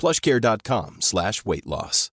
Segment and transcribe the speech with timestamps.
[0.00, 2.10] plushcare.com slash weightloss.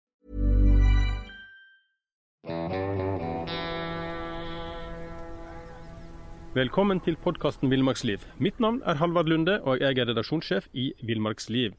[6.53, 8.27] Velkommen til podkasten Villmarksliv.
[8.37, 11.71] Mitt navn er Halvard Lunde, og jeg er redaksjonssjef i Villmarksliv.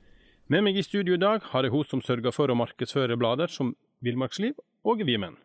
[0.51, 3.53] Med meg i studio i dag har jeg hun som sørger for å markedsføre blader
[3.53, 5.37] som Villmarksliv og Vimen.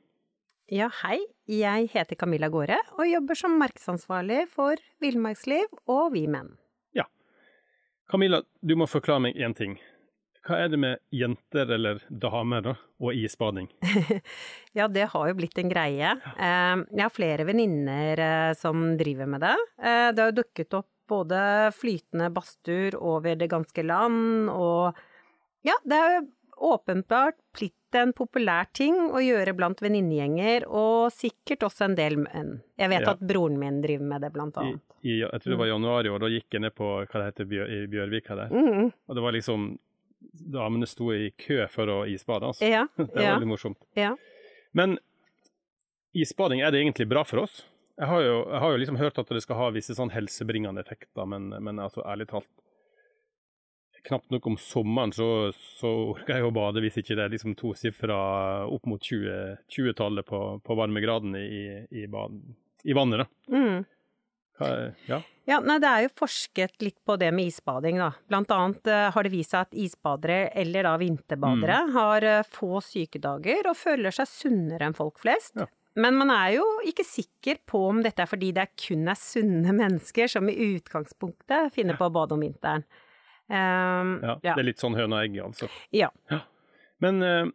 [0.73, 1.19] Ja, hei.
[1.49, 6.55] Jeg heter Camilla Gåre og jobber som markedsansvarlig for Villmarksliv og Vimen.
[6.97, 7.05] Ja.
[8.09, 9.77] Camilla, du må forklare meg én ting.
[10.49, 12.71] Hva er det med jenter eller damer da,
[13.05, 13.67] og isbading?
[14.77, 16.15] ja, det har jo blitt en greie.
[16.33, 19.53] Eh, jeg har flere venninner eh, som driver med det.
[19.77, 21.37] Eh, det har jo dukket opp både
[21.73, 24.97] flytende badstuer over det ganske land, og
[25.65, 26.27] ja, det er jo
[26.69, 32.59] åpenbart blitt en populær ting å gjøre blant venninnegjenger, og sikkert også en del menn.
[32.77, 33.15] Jeg vet Ja.
[33.15, 34.81] at broren min driver med det, blant annet.
[35.01, 37.25] i, jeg tror det var januar i år, da gikk jeg ned på hva det
[37.31, 38.49] heter Bjør, i Bjørvika der.
[38.53, 38.91] Mm.
[39.07, 39.69] Og det var liksom
[40.39, 42.65] Damene sto i kø for å isbade, altså.
[42.67, 43.81] Ja, Det var ja, veldig morsomt.
[43.99, 44.15] ja.
[44.71, 44.99] Men
[46.13, 47.63] isbading, er det egentlig bra for oss?
[47.99, 50.81] Jeg har jo, jeg har jo liksom hørt at det skal ha visse sånn helsebringende
[50.85, 52.49] effekter, men, men altså, ærlig talt
[54.07, 57.51] Knapt nok om sommeren så, så orker jeg å bade hvis ikke det er liksom
[57.59, 58.19] tosifra
[58.71, 62.37] opp mot 20 20-tallet på, på varmegraden i, i, bad,
[62.87, 63.25] i vannet.
[63.25, 63.57] da.
[63.57, 63.83] Mm.
[65.07, 65.21] Ja.
[65.49, 68.11] Ja, nei, det er jo forsket litt på det med isbading, da.
[68.29, 71.93] Blant annet eh, har det vist seg at isbadere, eller da vinterbadere, Mm.
[71.95, 75.55] har eh, få sykedager og føler seg sunnere enn folk flest.
[75.57, 75.65] Ja.
[75.97, 79.17] Men man er jo ikke sikker på om dette er fordi det er kun er
[79.17, 82.85] sunne mennesker som i utgangspunktet finner på å bade om vinteren.
[83.49, 84.35] Um, ja.
[84.43, 85.69] Det er litt sånn høna og egget, altså.
[85.97, 86.11] ja.
[87.01, 87.45] Men eh,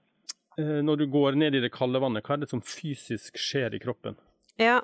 [0.58, 3.80] når du går ned i det kalde vannet, hva er det som fysisk skjer i
[3.82, 4.18] kroppen?
[4.58, 4.80] Ja,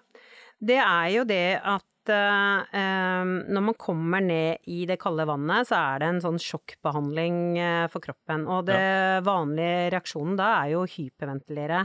[0.62, 5.78] det er jo det at eh, når man kommer ned i det kalde vannet, så
[5.78, 8.47] er det en sånn sjokkbehandling eh, for kroppen.
[8.50, 8.81] Og det
[9.26, 11.82] vanlige reaksjonen da er jo å hyperventilere.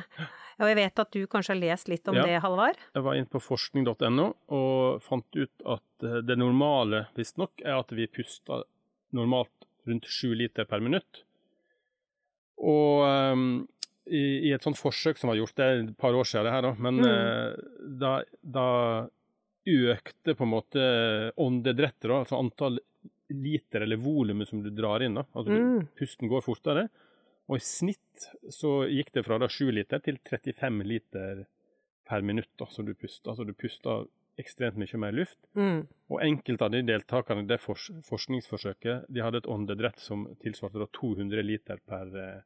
[0.62, 2.24] Og jeg vet at du kanskje har lest litt om Ja.
[2.30, 2.78] det, Halvard?
[2.96, 7.92] Jeg var inne på forskning.no og fant ut at eh, det normale, visstnok, er at
[7.92, 8.64] vi puster
[9.16, 9.52] normalt
[9.88, 11.24] rundt sju liter per minutt.
[12.66, 13.68] Og um,
[14.08, 16.54] i, i et sånt forsøk som var gjort, det er et par år siden det
[16.56, 17.08] her, da, men Mm.
[17.10, 17.56] eh,
[18.02, 18.66] da, da
[19.66, 20.84] økte på en måte
[21.42, 22.80] åndedrettet, altså antall
[23.34, 25.16] liter eller volumet som du drar inn.
[25.16, 25.88] da, altså Mm.
[25.98, 26.90] Pusten går fortere.
[27.48, 31.46] Og i snitt så gikk det fra da 7 liter til 35 liter
[32.06, 33.32] per minutt da, som du puster.
[33.32, 35.40] Altså du puster ekstremt mye mer luft.
[35.56, 35.88] Mm.
[36.10, 40.82] Og enkelte av de deltakerne i det fors forskningsforsøket de hadde et åndedrett som tilsvarte
[40.82, 42.42] da 200 liter per, eh,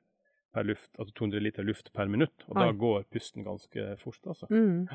[0.54, 2.46] per luft, altså 200 liter luft per minutt.
[2.48, 4.48] Og da går pusten ganske fort, altså.
[4.52, 4.88] Mm.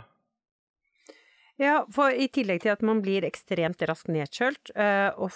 [1.60, 5.30] Ja, for i tillegg til at man blir ekstremt raskt nedkjølt, eh, og,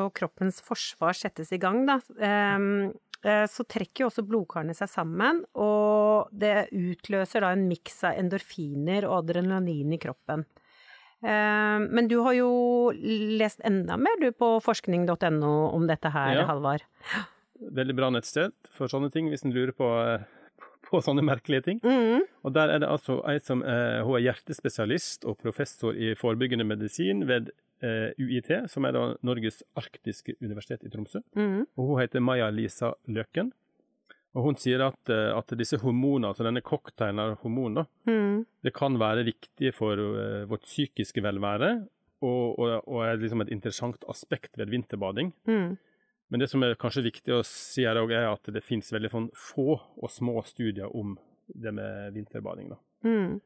[0.00, 5.42] og kroppens forsvar settes i gang, da, eh, så trekker jo også blodkarene seg sammen,
[5.58, 10.46] og det utløser da en miks av endorfiner og adrenalin i kroppen.
[11.20, 12.48] Eh, Men du har jo
[12.94, 16.46] lest enda mer du på forskning.no om dette her, Ja.
[16.46, 16.86] Halvard.
[17.58, 20.22] Veldig bra nettsted for sånne ting, hvis en lurer på, eh,
[20.88, 21.80] på sånne merkelige ting.
[21.84, 22.24] Mm.
[22.44, 26.66] Og der er det altså ei som eh, hun er hjertespesialist og professor i forebyggende
[26.66, 27.52] medisin ved
[27.84, 31.22] eh, UiT, som er da Norges arktiske universitet i Tromsø.
[31.36, 31.66] Mm.
[31.76, 33.52] Og hun heter Maja-Lisa Løken.
[34.36, 38.44] Og hun sier at, eh, at disse hormonene, altså denne cocktailen av hormoner, Mm.
[38.62, 41.86] det kan være viktig for uh, vårt psykiske velvære,
[42.22, 45.32] og, og, og er liksom et interessant aspekt ved vinterbading.
[45.48, 45.76] Mm.
[46.28, 49.10] Men det som er kanskje viktig å si her også, er at det finnes veldig
[49.12, 51.16] sånn få og små studier om
[51.48, 52.74] det med vinterbading.
[53.06, 53.38] Mm.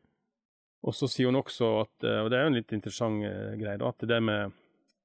[0.83, 3.53] Og så sier hun også at, eh, og det er jo en litt interessant eh,
[3.61, 4.57] greie, da, at det med,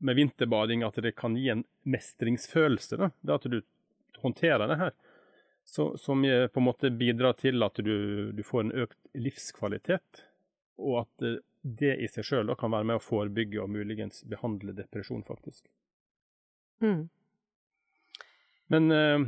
[0.01, 2.97] med vinterbading at det kan gi en mestringsfølelse.
[2.97, 3.59] da, det At du
[4.23, 4.95] håndterer det her.
[5.67, 10.23] Så, som på en måte bidrar til at du, du får en økt livskvalitet,
[10.79, 14.73] og at eh, det i seg sjøl kan være med å forebygge og muligens behandle
[14.77, 15.67] depresjon, faktisk.
[16.81, 17.09] Mm.
[18.73, 19.27] Men eh,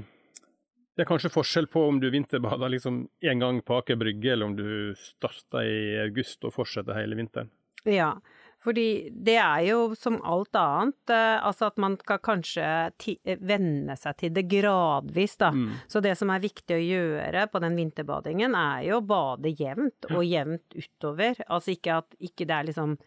[0.96, 4.50] det er kanskje forskjell på om du vinterbader liksom én gang på Aker Brygge, eller
[4.50, 7.52] om du starter i august og fortsetter hele vinteren.
[7.88, 8.18] Ja,
[8.60, 13.96] fordi det er jo som alt annet, eh, altså at man skal kanskje eh, venne
[13.96, 15.54] seg til det gradvis, da.
[15.56, 15.72] Mm.
[15.88, 20.10] Så det som er viktig å gjøre på den vinterbadingen, er jo å bade jevnt,
[20.12, 21.40] og jevnt utover.
[21.48, 23.00] Altså ikke at ikke det er liksom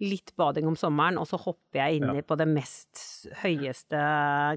[0.00, 2.22] litt bading om sommeren, og så hopper jeg inni Ja.
[2.22, 4.00] på det mest høyeste,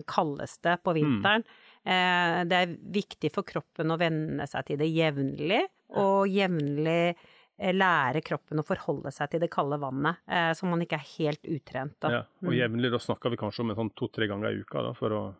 [0.06, 1.44] kaldeste på vinteren.
[1.86, 5.62] Eh, det er viktig for kroppen å venne seg til det jevnlig,
[5.95, 7.15] og jevnlig
[7.62, 11.07] eh, lære kroppen å forholde seg til det kalde vannet, eh, så man ikke er
[11.18, 11.95] helt utrent.
[12.00, 12.09] Da.
[12.09, 12.59] Ja, og Mm.
[12.59, 15.36] jevnlig, da snakker vi kanskje om en sånn to-tre ganger i uka da, for å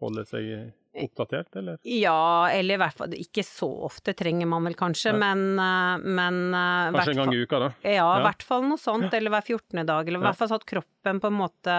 [0.00, 1.78] holde seg oppdatert, eller?
[1.82, 5.18] Ja, eller i hvert fall ikke så ofte trenger man vel kanskje, ja.
[5.18, 7.72] men, eh, men eh, Kanskje en gang i uka, da?
[7.82, 8.22] Ja, i Ja.
[8.28, 9.84] hvert fall noe sånt, eller hver 14.
[9.86, 10.28] dag, eller i Ja.
[10.30, 11.74] hvert fall så at kroppen på en måte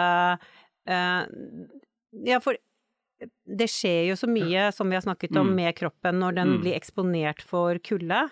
[0.88, 1.16] uh,
[2.26, 2.56] Ja, for
[3.48, 5.56] det skjer jo så mye, som vi har snakket om, Mm.
[5.56, 6.62] med kroppen når den Mm.
[6.62, 8.30] blir eksponert for kulde.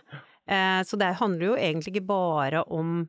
[0.49, 3.07] Uh, så det handler jo egentlig ikke bare om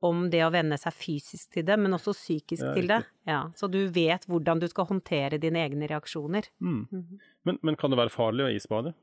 [0.00, 3.00] om det å venne seg fysisk til det, men også psykisk Ja, til det.
[3.28, 6.48] Ja, så du vet hvordan du skal håndtere dine egne reaksjoner.
[6.60, 6.86] Mm.
[6.88, 7.20] Mhm.
[7.48, 8.94] Men, men kan det være farlig å isbade?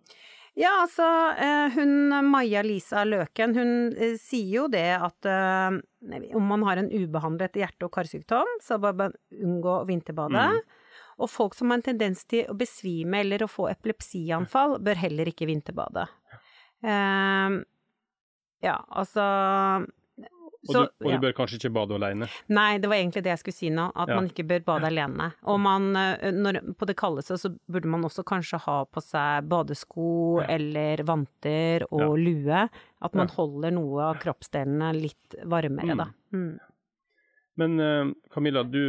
[0.57, 1.05] Ja, altså,
[1.37, 5.75] eh, hun Maja-Lisa Løken, hun eh, sier jo det at eh,
[6.33, 10.47] om man har en ubehandlet hjerte- og karsykdom, så bør man unngå vinterbade.
[10.55, 11.05] Mm.
[11.21, 15.29] Og folk som har en tendens til å besvime eller å få epilepsianfall, bør heller
[15.29, 16.07] ikke vinterbade.
[18.61, 19.23] Ja, altså
[20.67, 21.17] Og, så, du, og ja.
[21.17, 22.27] du bør kanskje ikke bade alene?
[22.49, 24.15] Nei, det var egentlig det jeg skulle si nå, at Ja.
[24.15, 25.31] man ikke bør bade alene.
[25.45, 29.47] Og man, eh, når, på det kaldeste så burde man også kanskje ha på seg
[29.49, 30.47] badesko Ja.
[30.57, 32.69] eller vanter og lue.
[33.01, 35.97] At man holder noe av kroppsdelene litt varmere, Mm.
[35.97, 36.07] da.
[36.33, 36.59] Mm.
[37.57, 38.81] Men eh, Camilla, du,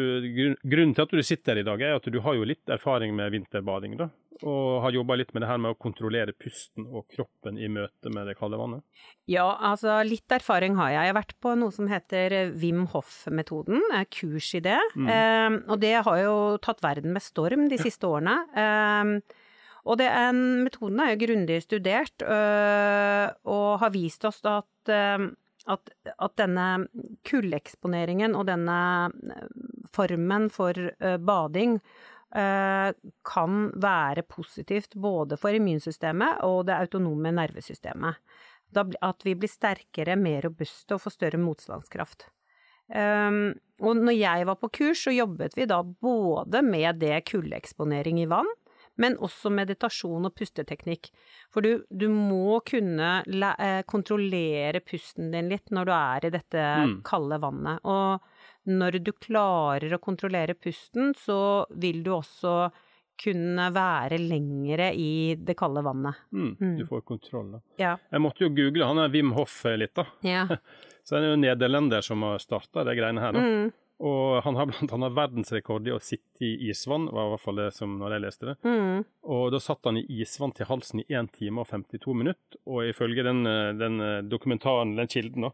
[0.63, 3.15] grunnen til at du sitter her i dag, er at du har jo litt erfaring
[3.17, 4.11] med vinterbading, da.
[4.47, 8.13] Og har jobba litt med det her med å kontrollere pusten og kroppen i møte
[8.15, 8.85] med det kalde vannet.
[9.27, 11.09] Ja, altså litt erfaring har jeg.
[11.09, 14.79] Jeg har vært på noe som heter Wim Hoff-metoden, eh, kurs i det.
[14.95, 15.11] Mm.
[15.17, 18.39] Eh, og det har jo tatt verden med storm de siste årene.
[18.55, 19.45] Eh,
[19.89, 25.31] og det er, metoden er jo grundig studert, øh, og har vist oss at, øh,
[25.69, 26.69] at, at denne
[27.29, 28.79] kuldeeksponeringen og denne
[29.09, 29.49] øh,
[29.95, 32.95] formen for øh, bading øh,
[33.29, 38.21] kan være positivt både for immunsystemet og det autonome nervesystemet.
[38.77, 42.29] At vi blir sterkere, mer robuste og får større motstandskraft.
[42.89, 43.53] Um,
[43.85, 48.29] og når jeg var på kurs, så jobbet vi da både med det kuldeeksponering i
[48.29, 48.49] vann,
[48.99, 51.09] men også meditasjon og pusteteknikk.
[51.55, 56.31] For du, du må kunne la, eh, kontrollere pusten din litt når du er i
[56.35, 56.99] dette Mm.
[57.07, 57.81] kalde vannet.
[57.85, 58.21] Og
[58.69, 62.71] når du klarer å kontrollere pusten, så vil du også
[63.19, 66.15] kunne være lengre i det kalde vannet.
[66.33, 66.77] Mm, Mm.
[66.79, 67.61] Du får kontroll, da.
[67.79, 67.97] Ja.
[68.13, 70.05] Jeg måtte jo google han er Wim Hoff eh, litt, da.
[70.23, 70.45] ja.
[71.09, 73.41] Så det er jo nederlender som har starta de greiene her, da.
[73.41, 77.43] Mm, Og han har blant annet verdensrekord i å sitte i isvann, var i hvert
[77.43, 78.55] fall det som når jeg leste det.
[78.63, 79.01] mm,
[79.35, 82.87] Og da satt han i isvann til halsen i 1 time og 52 minutter, og
[82.87, 85.53] ifølge den, eh, den eh, dokumentaren, den kilden, da,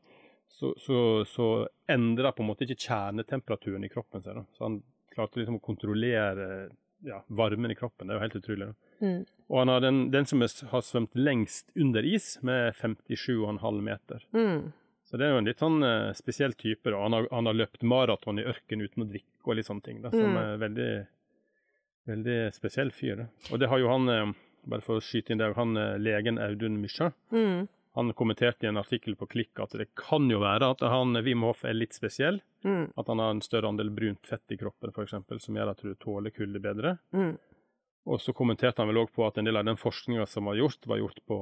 [0.53, 1.49] så, så, så
[1.91, 4.37] endra på en måte ikke kjernetemperaturen i kroppen seg.
[4.37, 4.45] da.
[4.55, 4.83] Så han
[5.15, 6.69] klarte liksom å kontrollere
[7.05, 8.07] ja, varmen i kroppen.
[8.07, 8.69] Det er jo helt utrolig.
[8.69, 9.07] da.
[9.07, 9.25] mm.
[9.53, 14.25] Og han har den, den som har svømt lengst under is, med 57,5 meter.
[14.33, 14.73] Mm.
[15.14, 16.90] Så det er jo en litt sånn uh, spesiell type.
[16.90, 16.99] da.
[16.99, 20.00] Han har, han har løpt maraton i ørken uten å drikke og litt sånne ting.
[20.02, 20.38] da, Som Mm.
[20.40, 20.88] er veldig,
[22.11, 23.16] veldig spesiell fyr.
[23.23, 23.26] da.
[23.52, 24.33] Og det har jo han, uh,
[24.66, 27.68] bare for å skyte inn det, han uh, legen Audun Mysja, Mm.
[27.94, 31.42] han kommenterte i en artikkel på Klikk at det kan jo være at han Wim
[31.47, 32.40] Hof er litt spesiell.
[32.64, 32.90] Mm.
[32.99, 35.94] At han har en større andel brunt fett i kroppen f.eks., som gjør at du
[35.94, 36.99] tåler kulde bedre.
[37.12, 37.37] Mm.
[38.06, 40.56] Og så kommenterte han vel òg på at en del av den forskninga som var
[40.56, 41.38] gjort, var gjort på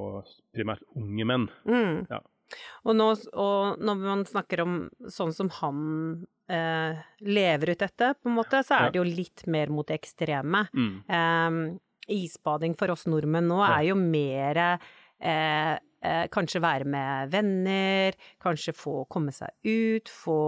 [0.53, 1.49] primært unge menn.
[1.65, 2.07] Mm.
[2.11, 2.19] Ja.
[2.85, 4.75] Og, nå, og når man snakker om
[5.11, 9.45] sånn som han eh, lever ut dette, på en måte, så er det jo litt
[9.47, 10.65] mer mot det ekstreme.
[10.73, 10.93] Mm.
[11.07, 18.17] Eh, isbading for oss nordmenn nå er jo mer eh, eh, kanskje være med venner,
[18.43, 20.39] kanskje få komme seg ut, få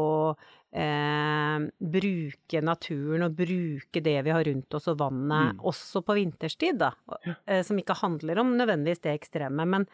[0.75, 1.63] eh,
[1.95, 5.61] bruke naturen og bruke det vi har rundt oss og vannet, Mm.
[5.71, 6.91] også på vinterstid, da.
[7.47, 9.63] Eh, som ikke handler om nødvendigvis det ekstreme.
[9.65, 9.87] Men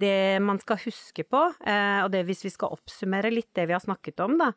[0.00, 3.76] det man skal huske på, eh, og det hvis vi skal oppsummere litt det vi
[3.76, 4.52] har snakket om, da,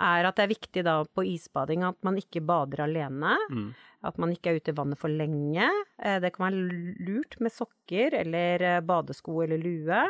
[0.00, 3.36] er at det er viktig da på isbading at man ikke bader alene.
[3.52, 3.72] Mm.
[4.08, 5.68] At man ikke er ute i vannet for lenge.
[6.02, 6.62] Eh, Det kan være
[7.06, 10.02] lurt med sokker eller eh, badesko eller lue.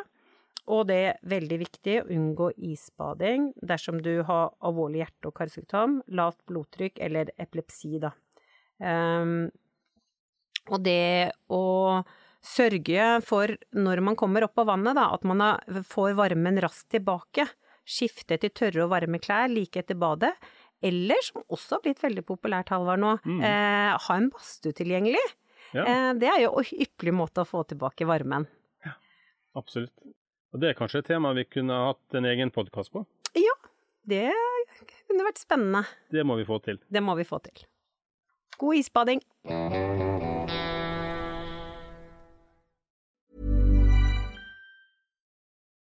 [0.71, 5.99] Og det er veldig viktig å unngå isbading dersom du har alvorlig hjerte- og karsykdom,
[6.15, 8.13] lavt blodtrykk eller epilepsi, da.
[8.79, 9.51] Um,
[10.71, 11.63] og det å
[12.43, 15.43] sørge for, når man kommer opp av vannet, da, at man
[15.89, 17.47] får varmen raskt tilbake.
[17.87, 20.33] Skifte til tørre og varme klær like etter badet.
[20.83, 23.41] Eller, som også har blitt veldig populært, Halvard, nå, Mm.
[23.45, 25.23] eh, ha en badstue tilgjengelig.
[25.73, 28.47] Ja, Eh, det er jo en ypperlig måte å få tilbake varmen.
[28.85, 28.93] Ja,
[29.57, 29.93] absolutt.
[30.53, 33.07] Og det er kanskje et tema vi kunne hatt en egen podkast på.
[33.35, 33.55] Ja,
[34.05, 34.33] Det
[35.09, 35.87] kunne vært spennende.
[36.11, 36.79] Det må vi få til.
[36.91, 37.65] Det må vi få til.
[38.59, 39.23] God isbading!